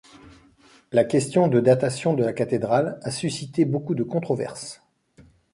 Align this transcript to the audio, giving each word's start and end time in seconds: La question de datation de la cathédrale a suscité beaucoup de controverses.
La 0.91 1.03
question 1.03 1.47
de 1.47 1.59
datation 1.59 2.15
de 2.15 2.23
la 2.23 2.33
cathédrale 2.33 2.97
a 3.03 3.11
suscité 3.11 3.65
beaucoup 3.65 3.93
de 3.93 4.01
controverses. 4.01 4.81